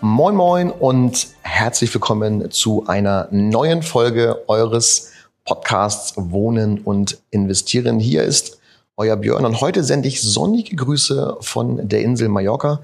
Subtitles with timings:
[0.00, 5.10] Moin Moin und herzlich willkommen zu einer neuen Folge eures
[5.44, 7.98] Podcasts Wohnen und Investieren.
[7.98, 8.60] Hier ist
[8.96, 12.80] euer Björn und heute sende ich sonnige Grüße von der Insel Mallorca.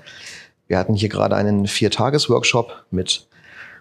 [0.66, 3.28] Wir hatten hier gerade einen Viertages-Workshop mit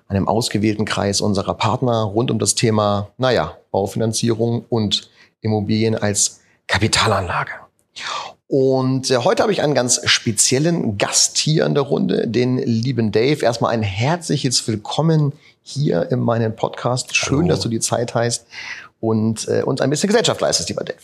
[0.07, 5.09] einem ausgewählten Kreis unserer Partner rund um das Thema, naja, Baufinanzierung und
[5.41, 7.51] Immobilien als Kapitalanlage.
[8.55, 13.11] Und äh, heute habe ich einen ganz speziellen Gast hier in der Runde, den lieben
[13.11, 13.43] Dave.
[13.43, 17.15] Erstmal ein herzliches Willkommen hier in meinem Podcast.
[17.15, 17.47] Schön, Hallo.
[17.47, 18.45] dass du die Zeit hast
[18.99, 20.99] und äh, uns ein bisschen Gesellschaft leistest, lieber Dave.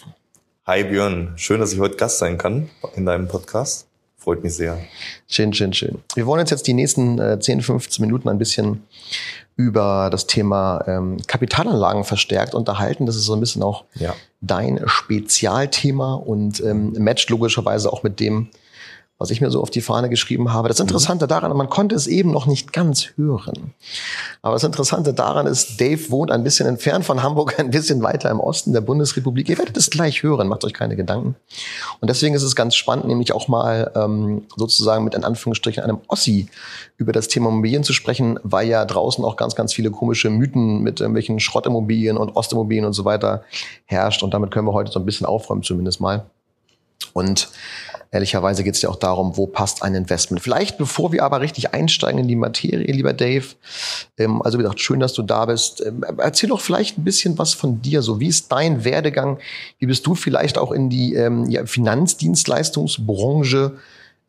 [0.68, 3.88] Hi Björn, schön, dass ich heute Gast sein kann in deinem Podcast.
[4.20, 4.78] Freut mich sehr.
[5.28, 6.04] Schön, schön, schön.
[6.14, 8.84] Wir wollen uns jetzt die nächsten äh, 10, 15 Minuten ein bisschen
[9.60, 13.06] über das Thema ähm, Kapitalanlagen verstärkt unterhalten.
[13.06, 14.16] Das ist so ein bisschen auch Ja.
[14.40, 18.48] dein Spezialthema und ähm, matcht logischerweise auch mit dem,
[19.20, 20.70] was ich mir so auf die Fahne geschrieben habe.
[20.70, 23.74] Das Interessante daran, man konnte es eben noch nicht ganz hören.
[24.42, 28.32] Aber das Interessante daran ist, Dave wohnt ein bisschen entfernt von Hamburg, ein bisschen weiter
[28.32, 29.50] im Osten der Bundesrepublik.
[29.50, 31.36] Ihr werdet es gleich hören, macht euch keine Gedanken.
[32.00, 36.00] Und deswegen ist es ganz spannend, nämlich auch mal ähm, sozusagen mit in Anführungsstrichen einem
[36.08, 36.48] Ossi
[36.96, 40.80] über das Thema Immobilien zu sprechen, weil ja draußen auch ganz, ganz viele komische Mythen
[40.82, 43.44] mit irgendwelchen Schrottimmobilien und Ostimmobilien und so weiter
[43.84, 44.24] herrscht.
[44.24, 46.26] Und damit können wir heute so ein bisschen aufräumen zumindest mal.
[47.14, 47.50] Und
[48.12, 50.42] ehrlicherweise geht es ja auch darum, wo passt ein Investment.
[50.42, 53.46] Vielleicht bevor wir aber richtig einsteigen in die Materie, lieber Dave,
[54.18, 55.86] ähm, also wie gesagt, schön, dass du da bist.
[55.86, 58.02] Ähm, erzähl doch vielleicht ein bisschen was von dir.
[58.02, 59.38] So, wie ist dein Werdegang?
[59.78, 63.78] Wie bist du vielleicht auch in die ähm, ja, Finanzdienstleistungsbranche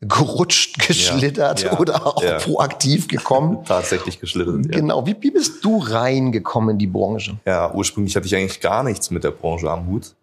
[0.03, 2.39] gerutscht, geschlittert ja, oder auch ja.
[2.39, 3.59] proaktiv gekommen?
[3.67, 4.67] Tatsächlich geschlittert.
[4.67, 4.81] Ja.
[4.81, 5.07] Genau.
[5.07, 7.39] Wie, wie bist du reingekommen in die Branche?
[7.47, 10.15] ja, ursprünglich hatte ich eigentlich gar nichts mit der Branche am Hut.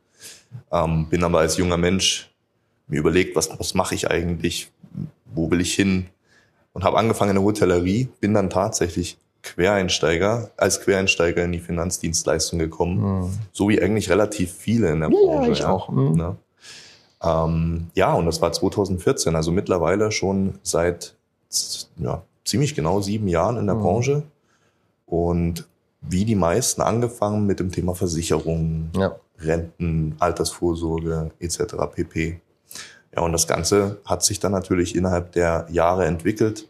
[0.71, 2.29] Ähm, bin aber als junger Mensch
[2.87, 4.71] mir überlegt, was, was mache ich eigentlich?
[5.33, 6.07] Wo will ich hin?
[6.73, 12.59] Und habe angefangen in der Hotellerie, bin dann tatsächlich Quereinsteiger, als Quereinsteiger in die Finanzdienstleistung
[12.59, 13.31] gekommen.
[13.51, 15.51] So wie eigentlich relativ viele in der Ja, Branche.
[15.51, 15.89] ich auch.
[15.89, 16.11] Mhm.
[16.15, 16.35] Ne?
[17.23, 21.15] Ähm, ja, und das war 2014, also mittlerweile schon seit
[21.97, 23.81] ja, ziemlich genau sieben Jahren in der Mhm.
[23.81, 24.23] Branche.
[25.05, 25.65] Und
[26.01, 29.15] wie die meisten angefangen mit dem Thema Versicherungen, Ja.
[29.39, 31.75] Renten, Altersvorsorge etc.
[31.93, 32.39] pp.
[33.17, 36.67] Ja, und das Ganze hat sich dann natürlich innerhalb der Jahre entwickelt.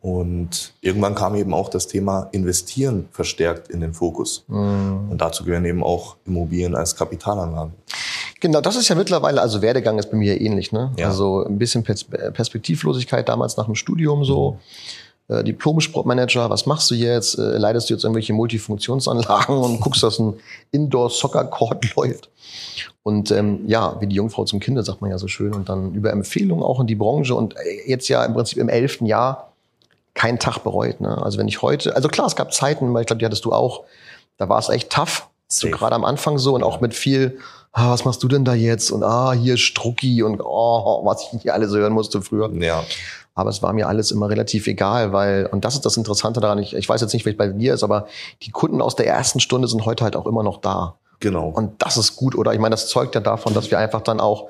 [0.00, 4.44] Und irgendwann kam eben auch das Thema Investieren verstärkt in den Fokus.
[4.46, 5.10] Mhm.
[5.10, 7.72] Und dazu gehören eben auch Immobilien als Kapitalanlage.
[8.40, 10.92] Genau, das ist ja mittlerweile, also Werdegang ist bei mir ähnlich, ne?
[10.96, 11.08] Ja.
[11.08, 14.60] Also ein bisschen Pers Perspektivlosigkeit damals nach dem Studium so.
[15.30, 17.38] Äh, Diplom-Sportmanager, was machst du jetzt?
[17.38, 20.34] Äh, leitest du jetzt irgendwelche Multifunktionsanlagen und guckst, dass ein
[20.72, 22.30] Indoor-Soccer-Court läuft?
[23.04, 25.54] Und ähm, ja, wie die Jungfrau zum Kinde, sagt man ja so schön.
[25.54, 28.68] Und dann über Empfehlungen auch in die Branche und äh, jetzt ja im Prinzip im
[28.68, 29.52] elften Jahr
[30.14, 31.00] keinen Tag bereut.
[31.00, 31.16] Ne?
[31.22, 33.52] Also wenn ich heute, also klar, es gab Zeiten, weil ich glaube, die hattest du
[33.52, 33.84] auch,
[34.36, 37.38] da war es echt tough, so gerade am Anfang so und auch mit viel,
[37.72, 38.90] ah, was machst du denn da jetzt?
[38.90, 42.50] Und ah, hier Strucki und oh, was ich hier alles hören musste früher.
[42.54, 42.84] Ja,
[43.34, 46.58] Aber es war mir alles immer relativ egal, weil, und das ist das Interessante daran,
[46.58, 48.06] ich, ich weiß jetzt nicht, wie es bei dir ist, aber
[48.42, 50.96] die Kunden aus der ersten Stunde sind heute halt auch immer noch da.
[51.20, 51.48] genau.
[51.48, 52.52] Und das ist gut, oder?
[52.54, 54.48] Ich meine, das zeugt ja davon, dass wir einfach dann auch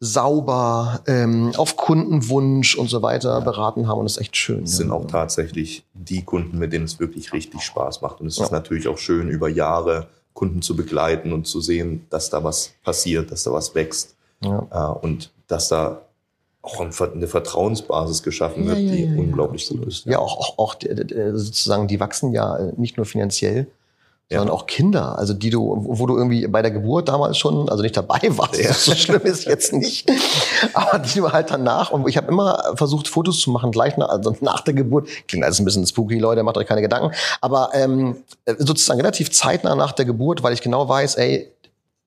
[0.00, 4.62] sauber ähm, auf Kundenwunsch und so weiter beraten haben und das ist echt schön.
[4.64, 4.76] Es ja.
[4.78, 8.20] sind auch tatsächlich die Kunden, mit denen es wirklich richtig Spaß macht.
[8.20, 8.44] Und es Ja.
[8.44, 10.06] ist natürlich auch schön, über Jahre
[10.38, 14.66] Kunden zu begleiten und zu sehen, dass da was passiert, dass da was wächst Ja.
[14.70, 16.02] äh, und dass da
[16.62, 20.04] auch eine Vertrauensbasis geschaffen Ja, wird, ja, die ja, ja, unglaublich gut ist.
[20.06, 23.66] Ja, auch, auch, auch d- sozusagen, die wachsen ja äh, nicht nur finanziell,
[24.30, 24.40] Ja.
[24.40, 27.82] sondern auch Kinder, also die du, wo du irgendwie bei der Geburt damals schon, also
[27.82, 28.74] nicht dabei warst, Ja.
[28.74, 30.10] so schlimm ist jetzt nicht,
[30.74, 34.10] aber die du halt danach, und ich habe immer versucht, Fotos zu machen, gleich nach,
[34.10, 37.70] also nach der Geburt, klingt alles ein bisschen spooky, Leute, macht euch keine Gedanken, aber
[37.72, 38.16] ähm,
[38.58, 41.50] sozusagen relativ zeitnah nach der Geburt, weil ich genau weiß, ey,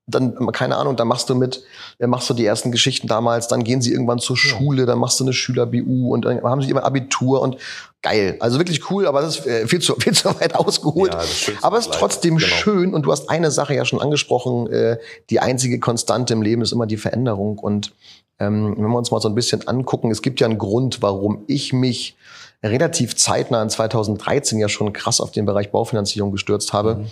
[0.06, 1.62] dann, keine Ahnung, dann machst du mit,
[1.98, 5.20] dann machst du die ersten Geschichten damals, dann gehen sie irgendwann zur Schule, dann machst
[5.20, 7.56] du eine Schüler-BU und dann haben sie immer Abitur und
[8.02, 8.36] geil.
[8.40, 11.14] Also wirklich cool, aber das ist äh, viel zu, viel zu weit ausgeholt.
[11.14, 11.20] Ja,
[11.62, 12.48] aber es ist trotzdem Genau.
[12.48, 14.98] schön und du hast eine Sache ja schon angesprochen, äh,
[15.30, 17.92] die einzige Konstante im Leben ist immer die Veränderung und
[18.40, 21.44] ähm, wenn wir uns mal so ein bisschen angucken, es gibt ja einen Grund, warum
[21.46, 22.16] ich mich
[22.62, 26.96] relativ zeitnah in 2013 ja schon krass auf den Bereich Baufinanzierung gestürzt habe.
[26.96, 27.06] Mhm.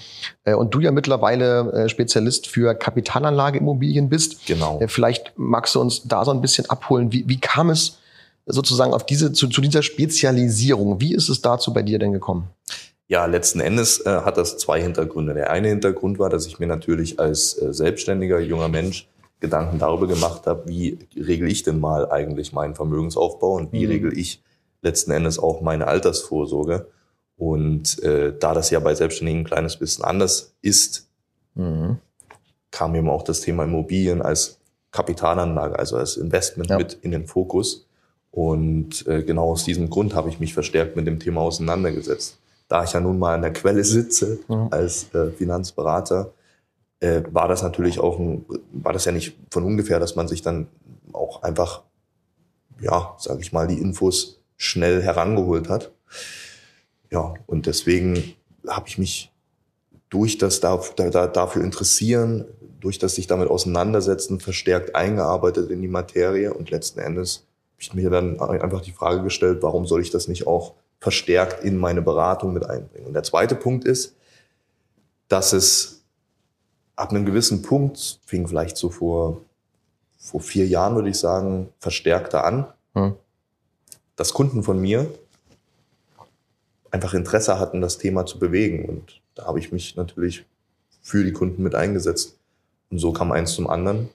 [0.44, 4.47] Äh, und du ja mittlerweile äh, Spezialist für Kapitalanlageimmobilien bist.
[4.47, 4.79] Genau.
[4.81, 7.12] Äh, vielleicht magst du uns da so ein bisschen abholen.
[7.12, 7.99] Wie, wie kam es
[8.47, 11.00] sozusagen auf diese, zu, zu dieser Spezialisierung?
[11.00, 12.49] Wie ist es dazu bei dir denn gekommen?
[13.08, 15.35] Ja, letzten Endes äh, hat das zwei Hintergründe.
[15.35, 19.08] Der eine Hintergrund war, dass ich mir natürlich als äh, selbstständiger junger Mensch
[19.41, 23.91] Gedanken darüber gemacht habe, wie regel ich denn mal eigentlich meinen Vermögensaufbau und wie mhm.
[23.93, 24.43] regel ich
[24.82, 26.87] letzten Endes auch meine Altersvorsorge.
[27.37, 31.09] Und äh, da das ja bei Selbstständigen ein kleines bisschen anders ist,
[31.55, 31.99] mhm.
[32.71, 34.59] kam eben auch das Thema Immobilien als
[34.91, 36.79] Kapitalanlage, also als Investment ja.
[36.79, 37.87] mit in den Fokus.
[38.31, 42.41] Und äh, genau aus diesem Grund habe ich mich verstärkt mit dem Thema auseinandergesetzt
[42.71, 44.69] da ich ja nun mal an der Quelle sitze ja.
[44.71, 46.32] als äh, Finanzberater,
[47.00, 50.41] äh, war das natürlich auch ein, war das ja nicht von ungefähr, dass man sich
[50.41, 50.69] dann
[51.12, 51.82] auch einfach,
[52.81, 55.90] ja, sage ich mal, die Infos schnell herangeholt hat.
[57.10, 58.34] Ja, und deswegen
[58.68, 59.32] habe ich mich
[60.10, 62.44] durch das da, da, dafür interessieren,
[62.78, 67.94] durch das sich damit auseinandersetzen, verstärkt eingearbeitet in die Materie und letzten Endes habe ich
[67.94, 72.02] mir dann einfach die Frage gestellt, warum soll ich das nicht auch verstärkt in meine
[72.02, 73.06] Beratung mit einbringen.
[73.06, 74.14] Und der zweite Punkt ist,
[75.28, 76.02] dass es
[76.96, 79.40] ab einem gewissen Punkt, fing vielleicht so vor,
[80.18, 83.14] vor vier Jahren, würde ich sagen, verstärkter an, hm.
[84.20, 85.11] Dass Kunden von mir
[86.90, 88.84] einfach Interesse hatten, das Thema zu bewegen.
[88.84, 90.44] Und da habe ich mich natürlich
[91.00, 92.37] für die Kunden mit eingesetzt.
[92.90, 94.11] Und so kam eins zum anderen.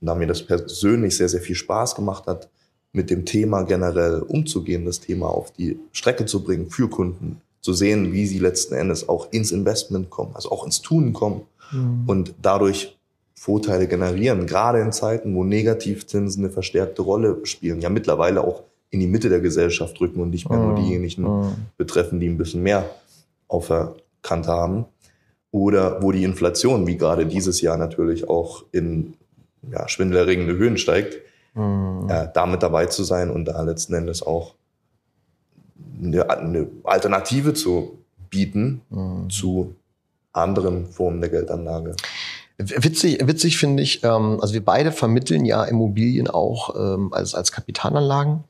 [0.00, 2.48] Und da mir das persönlich sehr, sehr viel Spaß gemacht hat,
[2.90, 7.72] mit dem Thema generell umzugehen, das Thema auf die Strecke zu bringen für Kunden, zu
[7.72, 12.02] sehen, wie sie letzten Endes auch ins Investment kommen, also auch ins Tun kommen mhm.
[12.08, 12.98] und dadurch
[13.34, 19.00] Vorteile generieren, gerade in Zeiten, wo Negativzinsen eine verstärkte Rolle spielen, ja mittlerweile auch in
[19.00, 21.52] die Mitte der Gesellschaft drücken und nicht mehr nur diejenigen mhm.
[21.76, 22.88] betreffen, die ein bisschen mehr
[23.48, 24.86] auf der Kante haben.
[25.50, 29.14] Oder wo die Inflation, wie gerade dieses Jahr natürlich auch in
[29.70, 31.18] ja, schwindelerregende Höhen steigt,
[31.54, 32.08] mhm.
[32.08, 34.54] äh, damit dabei zu sein und da letzten Endes auch
[36.02, 37.98] eine, eine Alternative zu
[38.30, 39.30] bieten mhm.
[39.30, 39.74] zu
[40.32, 41.96] anderen Formen der Geldanlage.
[42.58, 47.52] Witzig, witzig finde ich, ähm, also wir beide vermitteln ja Immobilien auch ähm, als, als
[47.52, 48.44] Kapitalanlagen.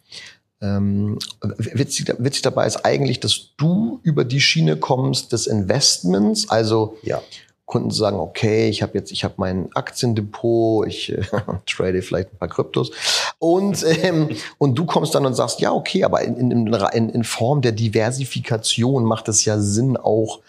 [0.62, 6.96] Ähm, witzig, witzig dabei ist eigentlich, dass du über die Schiene kommst des Investments, also
[7.02, 7.20] ja.
[7.66, 11.22] Kunden sagen, okay, ich habe jetzt, ich habe mein Aktiendepot, ich äh,
[11.66, 12.92] trade vielleicht ein paar Kryptos
[13.38, 17.24] und ähm, und du kommst dann und sagst, ja, okay, aber in, in, in, in
[17.24, 20.40] Form der Diversifikation macht es ja Sinn auch,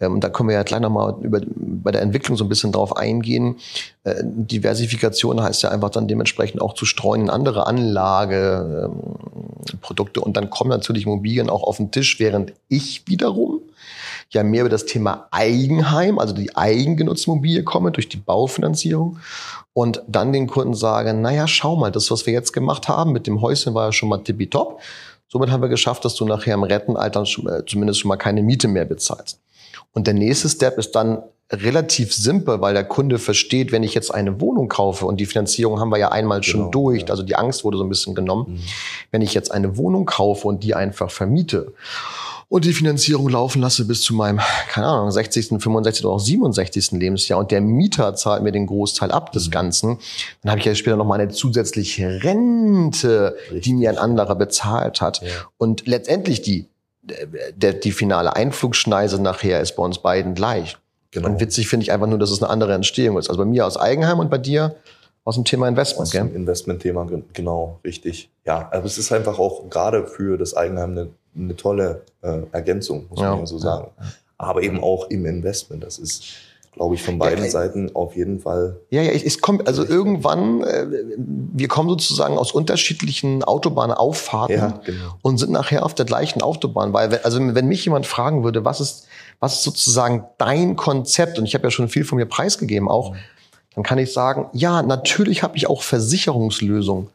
[0.00, 3.58] ähm, da können wir ja gleich nochmal bei der Entwicklung so ein bisschen drauf eingehen.
[4.02, 10.36] Äh, Diversifikation heißt ja einfach dann dementsprechend auch zu streuen in andere Anlageprodukte ähm, und
[10.36, 13.60] dann kommen natürlich Immobilien auch auf den Tisch, während ich wiederum
[14.30, 19.18] ja mehr über das Thema Eigenheim, also die eigengenutzte Immobilie komme durch die Baufinanzierung
[19.72, 23.26] und dann den Kunden sage, naja, schau mal, das, was wir jetzt gemacht haben mit
[23.26, 24.80] dem Häuschen war ja schon mal tippitopp.
[25.28, 28.68] Somit haben wir geschafft, dass du nachher im Rentenalter äh, zumindest schon mal keine Miete
[28.68, 29.40] mehr bezahlst.
[29.92, 31.22] Und der nächste Step ist dann
[31.52, 35.78] relativ simpel, weil der Kunde versteht, wenn ich jetzt eine Wohnung kaufe und die Finanzierung
[35.78, 37.08] haben wir ja einmal genau, schon durch, ja.
[37.08, 38.54] also die Angst wurde so ein bisschen genommen.
[38.54, 38.60] Mhm.
[39.10, 41.72] Wenn ich jetzt eine Wohnung kaufe und die einfach vermiete
[42.48, 46.04] und die Finanzierung laufen lasse bis zu meinem, keine Ahnung, 60., 65.
[46.04, 46.92] oder auch 67.
[46.92, 49.50] Lebensjahr und der Mieter zahlt mir den Großteil ab des mhm.
[49.50, 49.98] Ganzen,
[50.42, 53.62] dann habe ich ja später noch mal eine zusätzliche Rente, Richtig.
[53.64, 55.20] die mir ein anderer bezahlt hat.
[55.22, 55.28] Ja.
[55.58, 56.66] Und letztendlich die,
[57.54, 60.76] der, die finale Einflugschneise nachher ist bei uns beiden gleich.
[61.10, 61.28] Genau.
[61.28, 63.28] Und witzig finde ich einfach nur, dass es eine andere Entstehung ist.
[63.28, 64.74] Also bei mir aus Eigenheim und bei dir
[65.24, 68.30] aus dem Thema Investment, aus dem Investmentthema, genau, richtig.
[68.44, 73.06] Ja, aber es ist einfach auch gerade für das Eigenheim eine eine tolle äh, Ergänzung,
[73.10, 73.34] muss ja.
[73.34, 73.88] man so sagen.
[74.38, 75.82] Aber eben auch im Investment.
[75.84, 76.24] Das ist,
[76.74, 78.80] glaube ich, von beiden ja, Seiten auf jeden Fall.
[78.90, 85.14] Ja, ja, es kommt, also irgendwann, äh, wir kommen sozusagen aus unterschiedlichen Autobahnauffahrten ja, genau.
[85.22, 86.92] und sind nachher auf der gleichen Autobahn.
[86.92, 89.06] Weil, also wenn mich jemand fragen würde, was ist,
[89.38, 93.12] was ist sozusagen dein Konzept, und ich habe ja schon viel von mir preisgegeben auch,
[93.12, 93.16] mhm.
[93.76, 97.08] dann kann ich sagen, ja, natürlich habe ich auch Versicherungslösungen.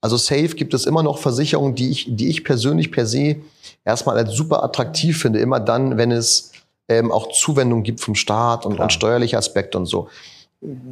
[0.00, 3.36] Also safe gibt es immer noch Versicherungen, die ich, die ich persönlich per se
[3.84, 5.38] erstmal als super attraktiv finde.
[5.38, 6.52] Immer dann, wenn es
[6.88, 10.08] ähm, auch Zuwendung gibt vom Staat und, und steuerliche Aspekte und so.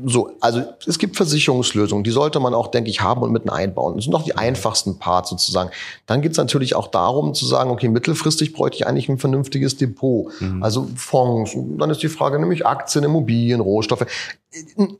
[0.04, 3.94] So, also es gibt Versicherungslösungen, die sollte man auch, denke ich, haben und mit einbauen.
[3.96, 5.70] Das sind doch die einfachsten Parts sozusagen.
[6.06, 9.78] Dann geht es natürlich auch darum zu sagen, okay, mittelfristig bräuchte ich eigentlich ein vernünftiges
[9.78, 10.30] Depot.
[10.40, 10.62] Mhm.
[10.62, 11.56] Also Fonds.
[11.78, 14.06] Dann ist die Frage nämlich Aktien, Immobilien, Rohstoffe.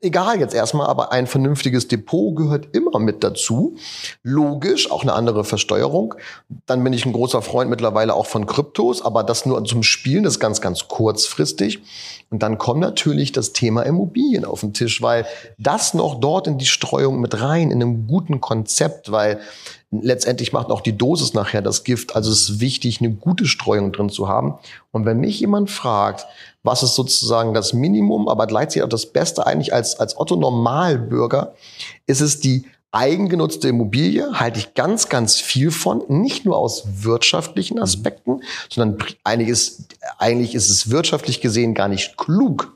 [0.00, 3.76] egal jetzt erstmal, aber ein vernünftiges Depot gehört immer mit dazu.
[4.22, 6.14] Logisch, auch eine andere Versteuerung.
[6.66, 10.24] Dann bin ich ein großer Freund mittlerweile auch von Kryptos, aber das nur zum Spielen,
[10.24, 11.82] das ist ganz, ganz kurzfristig.
[12.30, 15.26] Und dann kommt natürlich das Thema Immobilien auf den Tisch, weil
[15.58, 19.40] das noch dort in die Streuung mit rein, in einem guten Konzept, weil
[19.90, 22.16] letztendlich macht auch die Dosis nachher das Gift.
[22.16, 24.54] Also es ist wichtig, eine gute Streuung drin zu haben.
[24.90, 26.26] Und wenn mich jemand fragt,
[26.62, 31.54] was ist sozusagen das Minimum, aber gleichzeitig auch das Beste eigentlich als, als Otto Normalbürger,
[32.06, 37.80] ist es die eigengenutzte Immobilie, halte ich ganz, ganz viel von, nicht nur aus wirtschaftlichen
[37.80, 38.42] Aspekten, mhm.
[38.70, 42.72] sondern eigentlich ist, eigentlich ist es wirtschaftlich gesehen gar nicht klug,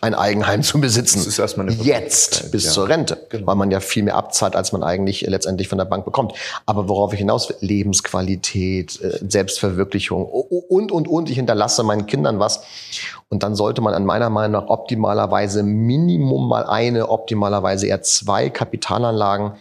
[0.00, 1.18] ein Eigenheim zu besitzen.
[1.18, 2.70] Das ist erstmal eine Jetzt bis ja.
[2.70, 3.46] zur Rente, genau.
[3.46, 6.32] weil man ja viel mehr abzahlt, als man eigentlich letztendlich von der Bank bekommt.
[6.66, 11.30] Aber worauf ich hinaus will, Lebensqualität, äh, Selbstverwirklichung und, und, und.
[11.30, 12.62] Ich hinterlasse meinen Kindern was.
[13.28, 18.50] Und dann sollte man an meiner Meinung nach optimalerweise Minimum mal eine, optimalerweise eher zwei
[18.50, 19.52] Kapitalanlagen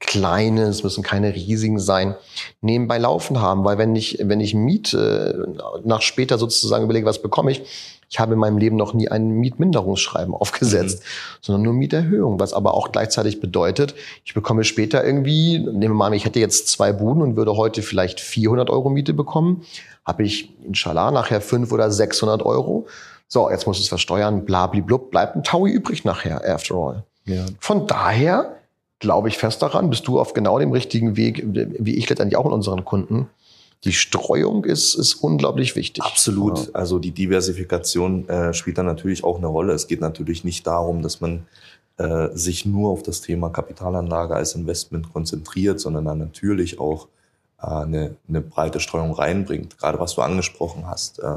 [0.00, 2.14] kleine, es müssen keine riesigen sein,
[2.60, 3.64] nebenbei laufen haben.
[3.64, 7.62] Weil wenn ich, wenn ich miete, nach später sozusagen überlege, was bekomme ich,
[8.10, 11.38] ich habe in meinem Leben noch nie ein Mietminderungsschreiben aufgesetzt, mhm.
[11.42, 16.06] sondern nur Mieterhöhung, was aber auch gleichzeitig bedeutet, ich bekomme später irgendwie, nehmen wir mal
[16.06, 19.62] an, ich hätte jetzt zwei Buden und würde heute vielleicht 400 Euro Miete bekommen,
[20.06, 22.86] habe ich inshallah nachher 500 oder 600 Euro.
[23.26, 27.02] So, jetzt muss es versteuern, blablablub, bleibt ein Taui übrig nachher, after all.
[27.26, 27.44] Ja.
[27.60, 28.57] Von daher
[28.98, 32.46] glaube ich fest daran, bist du auf genau dem richtigen Weg, wie ich letztendlich auch
[32.46, 33.28] in unseren Kunden,
[33.84, 36.02] die Streuung ist, ist unglaublich wichtig.
[36.02, 36.58] Absolut.
[36.58, 36.72] Ja.
[36.72, 39.72] Also die Diversifikation äh, spielt da natürlich auch eine Rolle.
[39.72, 41.46] Es geht natürlich nicht darum, dass man
[41.96, 47.06] äh, sich nur auf das Thema Kapitalanlage als Investment konzentriert, sondern dann natürlich auch
[47.62, 49.78] äh, eine, eine breite Streuung reinbringt.
[49.78, 51.34] Gerade was du angesprochen hast, äh,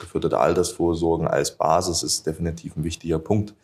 [0.00, 3.54] geführte Altersvorsorgen als Basis ist definitiv ein wichtiger Punkt.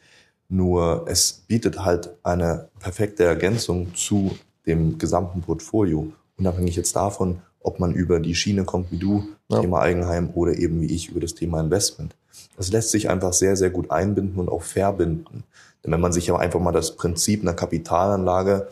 [0.49, 4.37] Nur es bietet halt eine perfekte Ergänzung zu
[4.67, 6.13] dem gesamten Portfolio.
[6.39, 9.61] Unabhängig jetzt davon, ob man über die Schiene kommt wie du, ja.
[9.61, 12.15] Thema Eigenheim oder eben wie ich über das Thema Investment.
[12.57, 15.45] Das lässt sich einfach sehr, sehr gut einbinden und auch verbinden.
[15.85, 18.69] Denn wenn man sich aber einfach mal das Prinzip einer Kapitalanlage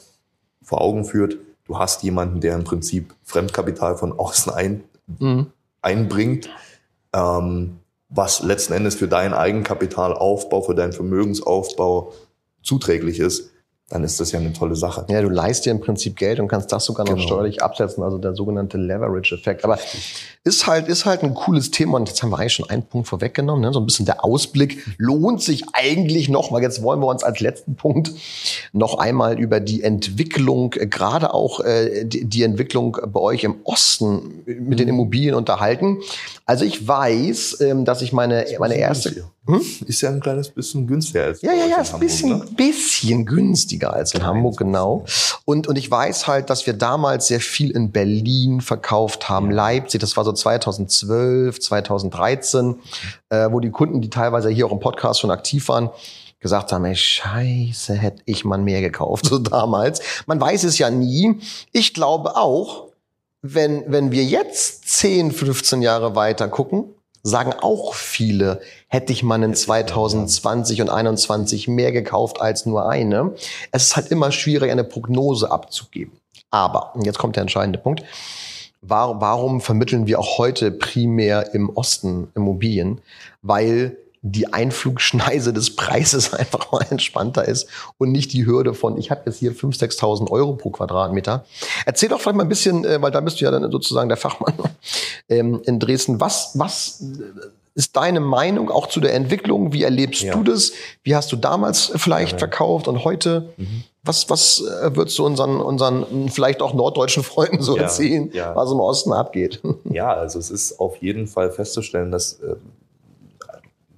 [0.63, 4.85] vor Augen führt, du hast jemanden, der im Prinzip Fremdkapital von außen ein,
[5.19, 5.47] mhm.
[5.83, 6.49] einbringt,
[7.13, 12.13] ähm, was letzten Endes für deinen Eigenkapitalaufbau, für deinen Vermögensaufbau
[12.63, 13.53] zuträglich ist,
[13.89, 15.07] dann ist das ja eine tolle Sache.
[15.09, 17.27] Ja, du leist dir im Prinzip Geld und kannst das sogar noch genau.
[17.27, 19.65] steuerlich absetzen, also der sogenannte Leverage-Effekt.
[19.65, 19.79] Aber
[20.43, 23.07] ist halt, ist halt ein cooles Thema und jetzt haben wir eigentlich schon einen Punkt
[23.07, 23.73] vorweggenommen, ne?
[23.73, 24.85] so ein bisschen der Ausblick.
[24.99, 28.11] Lohnt sich eigentlich noch, weil jetzt wollen wir uns als letzten Punkt
[28.73, 33.57] noch einmal über die Entwicklung, äh, gerade auch äh, die, die, Entwicklung bei euch im
[33.63, 34.95] Osten mit den mhm.
[34.95, 35.99] Immobilien unterhalten.
[36.45, 39.27] Also ich weiß, ähm, dass ich meine, meine erste...
[39.47, 39.61] Hm?
[39.87, 42.45] Ist ja ein kleines bisschen günstiger als Ja, ja, ja, ist ein bisschen, ne?
[42.57, 45.05] bisschen günstiger als in Hamburg, genau.
[45.45, 49.51] Und, und ich weiß halt, dass wir damals sehr viel in Berlin verkauft haben.
[49.51, 52.81] Leipzig, das war so 2012, 2013,
[53.29, 55.91] äh, wo die Kunden, die teilweise hier auch im Podcast schon aktiv waren,
[56.41, 60.01] gesagt haben, ey, scheiße, hätte ich mal mehr gekauft, so damals.
[60.27, 61.39] Man weiß es ja nie.
[61.73, 62.89] Ich glaube auch,
[63.43, 66.96] wenn, wenn wir jetzt 10, 15 Jahre weiter gucken,
[67.27, 73.35] sagen auch viele, hätte ich mal in 2020 und 21 mehr gekauft als nur eine.
[73.73, 76.13] Es ist halt immer schwierig, eine Prognose abzugeben.
[76.51, 78.05] Aber, und jetzt kommt der entscheidende Punkt,
[78.81, 83.01] warum vermitteln wir auch heute primär im Osten Immobilien?
[83.43, 83.97] Weil
[84.33, 87.69] die Einflugschneise des Preises einfach mal entspannter ist
[87.99, 91.45] und nicht die Hürde von, ich habe jetzt hier 5.000, 6.000 Euro pro Quadratmeter.
[91.85, 94.19] Erzähl doch vielleicht mal ein bisschen, äh, weil da bist du ja dann sozusagen der
[94.19, 94.55] Fachmann
[95.29, 96.21] ähm, in Dresden.
[96.21, 97.03] Was, was
[97.75, 99.73] ist deine Meinung auch zu der Entwicklung?
[99.73, 100.35] Wie erlebst ja.
[100.35, 100.73] du das?
[101.03, 102.39] Wie hast du damals vielleicht ja.
[102.39, 103.51] verkauft und heute?
[103.57, 103.85] Mhm.
[104.03, 107.83] Was, was äh, würdest du unseren, unseren vielleicht auch norddeutschen Freunden so ja.
[107.83, 109.61] erzählen, was im Osten abgeht?
[109.85, 112.57] Ja, also es ist auf jeden Fall festzustellen, dass äh,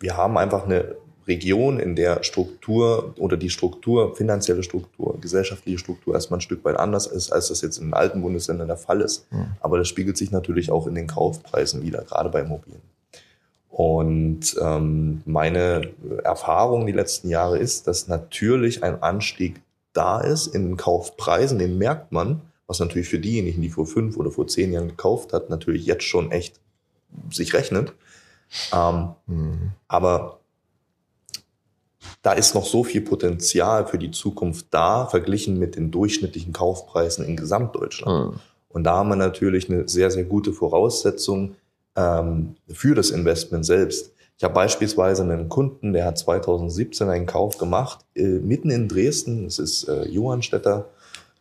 [0.01, 0.97] wir haben einfach eine
[1.29, 6.79] Region, in der Struktur oder die Struktur, finanzielle Struktur, gesellschaftliche Struktur erstmal ein Stück weit
[6.79, 9.31] anders ist, als das jetzt in den alten Bundesländern der Fall ist.
[9.31, 9.53] Mhm.
[9.61, 12.81] Aber das spiegelt sich natürlich auch in den Kaufpreisen wieder, gerade bei Immobilien.
[13.69, 15.91] Und ähm, meine
[16.25, 19.61] Erfahrung die letzten Jahre ist, dass natürlich ein Anstieg
[19.93, 24.17] da ist in den Kaufpreisen, den merkt man, was natürlich für diejenigen, die vor fünf
[24.17, 26.61] oder vor zehn Jahren gekauft hat, natürlich jetzt schon echt
[27.31, 27.93] sich rechnet.
[28.73, 29.71] Ähm, mhm.
[29.87, 30.41] Aber
[32.23, 37.25] da ist noch so viel Potenzial für die Zukunft da, verglichen mit den durchschnittlichen Kaufpreisen
[37.25, 38.33] in Gesamtdeutschland.
[38.33, 38.41] Mhm.
[38.69, 41.57] Und da haben wir natürlich eine sehr, sehr gute Voraussetzung
[41.97, 44.13] ähm, für das Investment selbst.
[44.37, 49.45] Ich habe beispielsweise einen Kunden, der hat 2017 einen Kauf gemacht, äh, mitten in Dresden.
[49.45, 50.91] Das ist äh, Johannstädter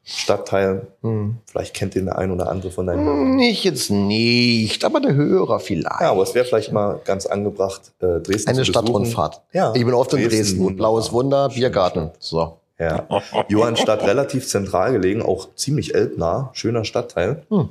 [0.09, 0.87] Stadtteil.
[1.01, 1.35] Hm.
[1.45, 3.35] Vielleicht kennt den der ein oder andere von deinen.
[3.35, 5.99] Nicht jetzt nicht, aber der Hörer vielleicht.
[5.99, 8.85] Ja, aber es wäre vielleicht mal ganz angebracht, äh, Dresden Eine zu besuchen.
[8.85, 9.41] Stadtrundfahrt.
[9.51, 9.73] Ja.
[9.75, 10.59] Ich bin oft in Dresden, Dresden.
[10.59, 10.75] wunderbar.
[10.93, 12.11] Blaues Wunder, Biergarten.
[12.19, 12.57] So.
[12.79, 13.05] Ja.
[13.49, 17.43] Johannstadt relativ zentral gelegen, auch ziemlich elbnah, schöner Stadtteil.
[17.49, 17.67] Hm.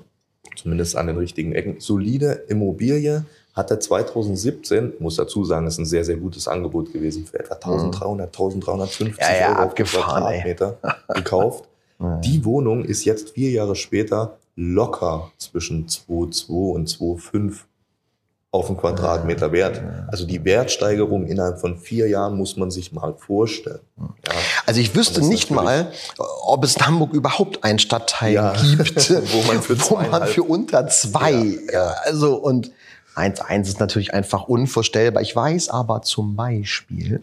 [0.57, 1.76] Zumindest an den richtigen Ecken.
[1.81, 3.25] Solide Immobilie
[3.55, 8.26] hatte 2017, muss dazu sagen, ist ein sehr, sehr gutes Angebot gewesen, für etwa 1300,
[8.26, 9.14] 1350 Hm.
[9.19, 9.85] Ja, ja, Euro ey.
[9.85, 10.76] Quadratmeter
[11.14, 11.64] gekauft.
[11.98, 17.54] Die Wohnung ist jetzt vier Jahre später locker zwischen 2,2 und 2,5
[18.52, 19.82] auf den Quadratmeter wert.
[20.08, 23.80] Also die Wertsteigerung innerhalb von vier Jahren muss man sich mal vorstellen.
[23.98, 24.34] Ja.
[24.64, 25.92] Also ich wüsste nicht mal,
[26.46, 28.52] ob es in Hamburg überhaupt einen Stadtteil Ja.
[28.54, 31.94] gibt, Wo man für wo man für unter zwei, Ja, ja.
[32.04, 32.70] also und
[33.16, 35.23] 1-1 ist natürlich einfach unvorstellbar.
[35.23, 37.23] Ich weiß aber zum Beispiel,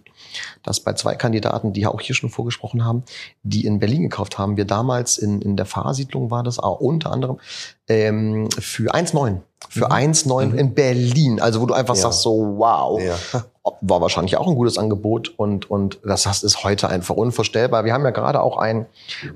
[0.63, 3.03] dass bei zwei Kandidaten, die ja auch hier schon vorgesprochen haben,
[3.43, 7.11] die in Berlin gekauft haben, wir damals in, in der Fahrsiedlung war das auch unter
[7.11, 7.39] anderem
[7.87, 9.39] ähm, für 1,9.
[9.69, 11.39] Für 1,9 in Berlin.
[11.39, 11.99] Also wo du einfach Mhm.
[11.99, 12.03] Ja.
[12.03, 13.01] sagst so, wow.
[13.01, 13.43] Ja.
[13.81, 17.85] War wahrscheinlich auch ein gutes Angebot und, und das ist heute einfach unvorstellbar.
[17.85, 18.87] Wir haben ja gerade auch ein,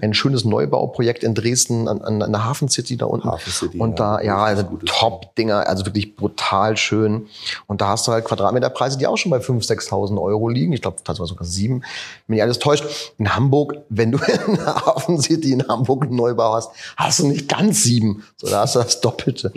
[0.02, 3.30] ein schönes Neubauprojekt in Dresden an, an, an der Hafen City da unten.
[3.30, 7.28] Hafen City, Und da, ja, richtig also Top-Dinger, also wirklich brutal schön.
[7.68, 10.74] Und da hast du halt Quadratmeterpreise, die auch schon bei 5.000, 6.000 Euro liegen.
[10.74, 11.84] Ich glaube, teilweise sogar sieben.
[12.28, 12.86] Wenn mich alles täuscht.
[13.18, 14.18] In Hamburg, wenn du
[14.48, 18.24] in der Hafen City in Hamburg einen Neubau hast, hast du nicht ganz sieben.
[18.36, 19.54] So, da hast du das Doppelte.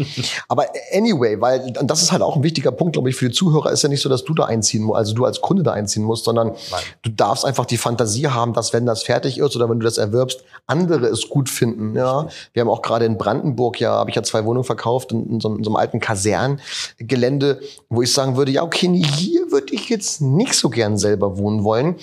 [0.49, 3.35] Aber anyway, weil, und das ist halt auch ein wichtiger Punkt, glaube ich, für die
[3.35, 5.73] Zuhörer, ist ja nicht so, dass du da einziehen musst, also du als Kunde da
[5.73, 6.81] einziehen musst, sondern Nein.
[7.03, 9.99] du darfst einfach die Fantasie haben, dass wenn das fertig ist oder wenn du das
[9.99, 11.97] erwirbst, andere es gut finden.
[11.97, 15.27] Ja, wir haben auch gerade in Brandenburg ja, habe ich ja zwei Wohnungen verkauft in,
[15.31, 19.73] in, so, in so einem alten Kaserngelände, wo ich sagen würde, ja okay, hier würde
[19.73, 21.97] ich jetzt nicht so gern selber wohnen wollen.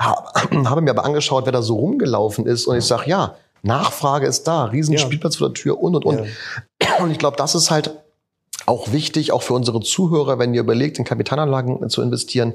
[0.00, 0.32] Ha,
[0.64, 4.44] habe mir aber angeschaut, wer da so rumgelaufen ist und ich sage, ja, Nachfrage ist
[4.44, 5.00] da, riesen Ja.
[5.00, 6.22] Spielplatz vor der Tür und und und.
[7.00, 7.90] Und ich glaube, das ist halt
[8.68, 12.54] auch wichtig, auch für unsere Zuhörer, wenn ihr überlegt, in Kapitalanlagen zu investieren,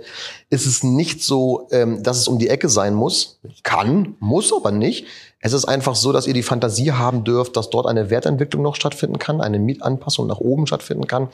[0.49, 3.39] ist es nicht so, ähm, dass es um die Ecke sein muss.
[3.63, 5.05] Kann, muss aber nicht.
[5.45, 8.75] Es ist einfach so, dass ihr die Fantasie haben dürft, dass dort eine Wertentwicklung noch
[8.77, 11.27] stattfinden kann, eine Mietanpassung nach oben stattfinden kann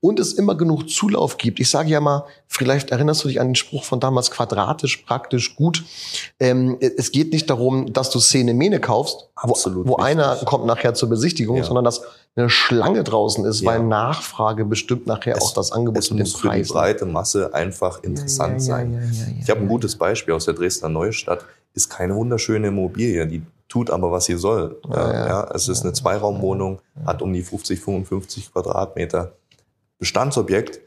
[0.00, 1.60] und es immer genug Zulauf gibt.
[1.60, 5.54] Ich sage ja mal, vielleicht erinnerst du dich an den Spruch von damals, quadratisch, praktisch,
[5.54, 5.84] gut.
[6.40, 9.54] Ähm, es geht nicht darum, dass du Szene Mene kaufst, wo,
[9.86, 11.64] wo einer kommt nachher zur Besichtigung, Ja.
[11.64, 12.02] sondern dass
[12.34, 13.72] eine Schlange draußen ist, Ja.
[13.72, 16.68] weil Nachfrage bestimmt nachher auch das Angebot es und den muss für die Preis.
[16.68, 18.92] breite Masse einfach interessant sein.
[18.94, 21.44] ja, ja, ja, Ich habe ein gutes Beispiel aus der Dresdner Neustadt.
[21.74, 24.78] Ist keine wunderschöne Immobilie, die tut aber, was sie soll.
[24.88, 25.26] Ja, Ja, ja.
[25.28, 29.32] ja, es ist eine Zweiraumwohnung, hat um die 50, 55 Quadratmeter.
[29.98, 30.80] Bestandsobjekt.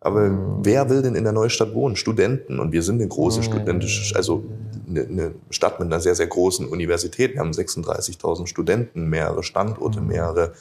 [0.00, 0.58] Aber Mhm.
[0.64, 1.96] wer will denn in der Neustadt wohnen?
[1.96, 2.60] Studenten.
[2.60, 4.44] Und wir sind eine große studentische, also
[4.88, 7.34] eine, eine Stadt mit einer sehr, sehr großen Universität.
[7.34, 10.06] Wir haben 36.000 Studenten, mehrere Standorte, Mhm.
[10.08, 10.52] mehrere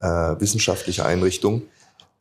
[0.00, 1.62] äh, wissenschaftliche Einrichtungen.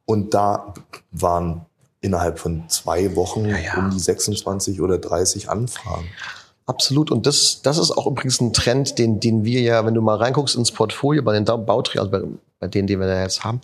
[0.06, 0.74] Und da
[1.12, 1.66] waren
[2.02, 3.78] innerhalb von zwei Wochen ja.
[3.78, 6.08] um die 26 oder 30 Anfragen.
[6.66, 7.12] Absolut.
[7.12, 10.18] Und das, das ist auch übrigens ein Trend, den, den wir ja, wenn du mal
[10.18, 12.28] reinguckst ins Portfolio bei den Bauträgern, also bei,
[12.60, 13.62] bei denen, die wir da jetzt haben,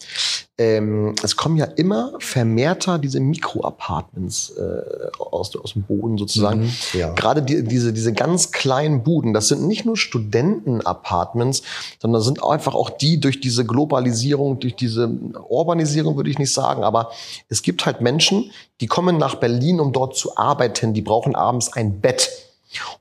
[0.59, 6.71] ähm, es kommen ja immer vermehrter diese Mikro-Apartments äh, aus, aus dem Boden sozusagen.
[6.93, 7.11] Ja.
[7.13, 11.63] Gerade die, diese, diese ganz kleinen Buden, das sind nicht nur Studenten-Apartments,
[11.99, 15.09] sondern das sind einfach auch die durch diese Globalisierung, durch diese
[15.49, 17.09] Urbanisierung, würde ich nicht sagen, aber
[17.49, 21.73] es gibt halt Menschen, die kommen nach Berlin, um dort zu arbeiten, die brauchen abends
[21.73, 22.29] ein Bett.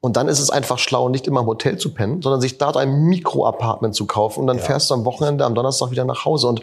[0.01, 2.77] Und dann ist es einfach schlau, nicht immer im Hotel zu pennen, sondern sich dort
[2.77, 4.65] ein Mikro-Apartment zu kaufen und dann Ja.
[4.65, 6.49] fährst du am Wochenende, am Donnerstag wieder nach Hause.
[6.49, 6.63] Und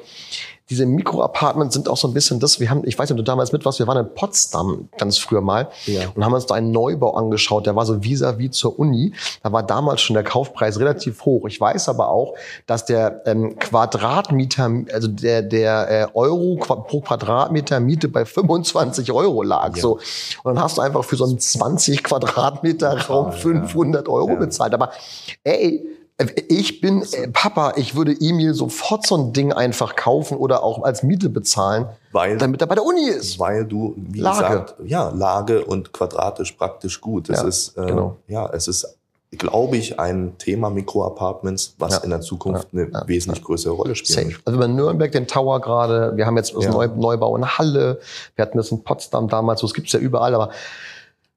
[0.70, 3.24] diese Mikro-Apartments sind auch so ein bisschen das, wir haben, ich weiß nicht, ob du
[3.24, 6.02] damals mit warst, wir waren in Potsdam ganz früher mal Ja.
[6.16, 9.14] und haben uns da einen Neubau angeschaut, der war so vis-à-vis zur Uni.
[9.44, 11.46] Da war damals schon der Kaufpreis relativ hoch.
[11.48, 12.36] Ich weiß aber auch,
[12.68, 19.44] dass der ähm, Quadratmeter, also der, der äh, Euro pro Quadratmeter Miete bei 25 Euro
[19.44, 19.76] lag.
[19.76, 19.82] Ja.
[19.82, 19.94] So.
[20.44, 23.32] Und dann hast du einfach für so einen 20 Quadratmeter Raum ja.
[23.32, 24.74] 500 Euro bezahlt.
[24.74, 24.92] Aber
[25.44, 25.86] ey,
[26.50, 30.84] ich bin äh, Papa, ich würde Emil sofort so ein Ding einfach kaufen oder auch
[30.84, 33.40] als Miete bezahlen, Weil, damit er bei der Uni ist.
[33.40, 34.38] weil du, wie Lage.
[34.48, 37.30] gesagt, ja, Lage und quadratisch praktisch gut.
[37.30, 38.18] Es Ja, ist, äh, genau.
[38.28, 38.98] ja, es ist,
[39.32, 41.98] glaube ich, ein Thema Mikroapartments, was Ja.
[42.00, 42.86] in der Zukunft Ja.
[42.86, 44.28] eine wesentlich größere Rolle Safe.
[44.28, 44.42] wird.
[44.46, 46.72] Also bei Nürnberg den Tower gerade, wir haben jetzt das Ja.
[46.72, 48.00] Neu Neubau in Halle,
[48.36, 50.50] wir hatten das in Potsdam damals, so es gibt's ja überall, aber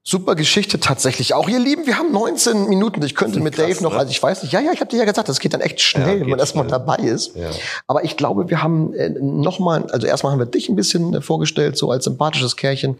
[0.05, 1.47] Super Geschichte tatsächlich auch.
[1.47, 3.01] Ihr Lieben, wir haben 19 Minuten.
[3.03, 3.99] Ich könnte mit Krass, Dave noch, ne?
[3.99, 5.79] also ich weiß nicht, ja, ja, ich habe dir ja gesagt, das geht dann echt
[5.79, 7.37] schnell, Ja, wenn man erstmal dabei ist.
[7.37, 7.49] Ja.
[7.87, 11.21] Aber ich glaube, wir haben äh, nochmal, also erstmal haben wir dich ein bisschen äh,
[11.21, 12.99] vorgestellt, so als sympathisches Kerlchen.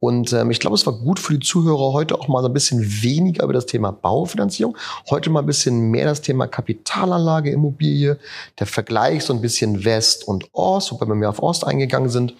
[0.00, 2.52] Und ähm, ich glaube, es war gut für die Zuhörer heute auch mal so ein
[2.52, 4.76] bisschen weniger über das Thema Baufinanzierung.
[5.08, 8.18] Heute mal ein bisschen mehr das Thema Kapitalanlage, Immobilie,
[8.58, 12.34] der Vergleich so ein bisschen West und Ost, wobei wir mehr auf Ost eingegangen sind.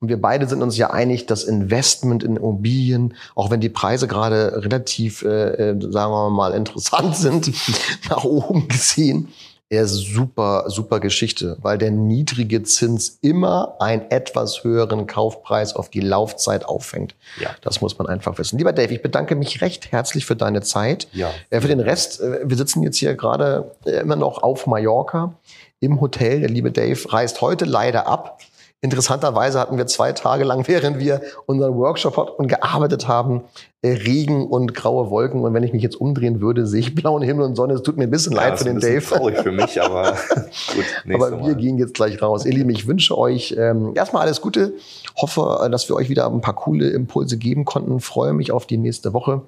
[0.00, 4.08] Und wir beide sind uns ja einig, dass Investment in Immobilien, auch wenn die Preise
[4.08, 7.50] gerade relativ, äh, äh, sagen wir mal, interessant sind,
[8.10, 9.28] nach oben gesehen,
[9.68, 16.00] er super, super Geschichte, weil der niedrige Zins immer einen etwas höheren Kaufpreis auf die
[16.00, 17.16] Laufzeit auffängt.
[17.40, 17.50] Ja.
[17.62, 18.58] Das muss man einfach wissen.
[18.58, 21.08] Lieber Dave, ich bedanke mich recht herzlich für deine Zeit.
[21.12, 21.32] Ja.
[21.50, 25.34] Äh, für den Rest, äh, wir sitzen jetzt hier gerade äh, immer noch auf Mallorca
[25.80, 26.40] im Hotel.
[26.40, 28.38] Der liebe Dave reist heute leider ab.
[28.82, 33.44] Interessanterweise hatten wir zwei Tage lang, während wir unseren Workshop hatten und gearbeitet haben,
[33.82, 35.40] äh, Regen und graue Wolken.
[35.42, 37.74] Und wenn ich mich jetzt umdrehen würde, sehe ich blauen Himmel und Sonne.
[37.74, 39.06] Es tut mir ein bisschen Ja, leid ist für den ein bisschen Dave.
[39.14, 40.12] Traurig für mich, aber
[40.74, 41.14] gut.
[41.14, 41.54] Aber wir Mal.
[41.56, 42.44] gehen jetzt gleich raus.
[42.44, 44.74] Ihr Lieben, ich wünsche euch ähm, erstmal alles Gute.
[45.16, 48.00] Hoffe, äh, dass wir euch wieder ein paar coole Impulse geben konnten.
[48.00, 49.42] Freue mich auf die nächste Woche.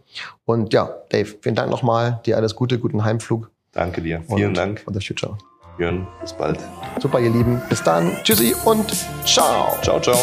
[0.47, 2.21] Und ja, Dave, vielen Dank nochmal.
[2.27, 3.51] Dir alles Gute, guten Heimflug.
[3.73, 4.23] Danke dir.
[4.27, 4.83] Vielen und Dank.
[4.87, 5.37] Und das Future.
[5.79, 6.59] Björn, bis bald.
[7.01, 7.63] Super, ihr Lieben.
[7.69, 8.13] Bis dann.
[8.25, 8.93] Tschüssi und
[9.25, 9.79] ciao.
[9.83, 10.19] Ciao, ciao.